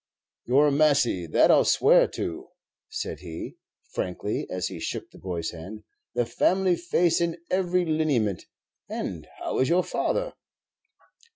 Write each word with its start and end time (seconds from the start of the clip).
"You're 0.45 0.65
a 0.69 0.71
Massy, 0.71 1.27
that 1.27 1.51
I'll 1.51 1.63
swear 1.63 2.07
to," 2.07 2.47
said 2.89 3.19
he, 3.19 3.57
frankly, 3.93 4.47
as 4.49 4.67
he 4.69 4.79
shook 4.79 5.11
the 5.11 5.19
boy's 5.19 5.51
hand; 5.51 5.83
"the 6.15 6.25
family 6.25 6.75
face 6.75 7.21
in 7.21 7.37
every 7.51 7.85
lineament. 7.85 8.47
And 8.89 9.27
how 9.37 9.59
is 9.59 9.69
your 9.69 9.83
father?" 9.83 10.33